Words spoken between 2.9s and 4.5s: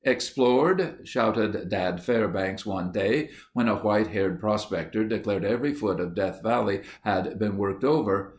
day when a white haired